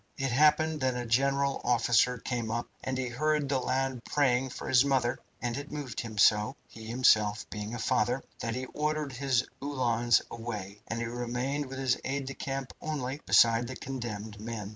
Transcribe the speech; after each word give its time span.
It 0.17 0.31
happened 0.31 0.81
that 0.81 0.95
a 0.95 1.05
general 1.05 1.61
officer 1.63 2.17
came 2.17 2.49
up, 2.49 2.67
and 2.83 2.97
he 2.97 3.07
heard 3.09 3.47
the 3.47 3.59
lad 3.59 4.03
praying 4.03 4.49
for 4.49 4.67
his 4.67 4.83
mother, 4.83 5.19
and 5.39 5.55
it 5.55 5.71
moved 5.71 5.99
him 5.99 6.17
so 6.17 6.55
he 6.67 6.79
being 6.79 6.87
himself 6.89 7.45
a 7.53 7.77
father 7.77 8.23
that 8.39 8.55
he 8.55 8.65
ordered 8.73 9.13
his 9.13 9.43
Uhlans 9.61 10.23
away, 10.31 10.81
and 10.87 10.99
he 11.01 11.05
remained 11.05 11.67
with 11.67 11.77
his 11.77 11.97
aide 12.03 12.25
de 12.25 12.33
camp 12.33 12.73
only, 12.81 13.21
beside 13.27 13.67
the 13.67 13.75
condemned 13.75 14.39
men. 14.39 14.69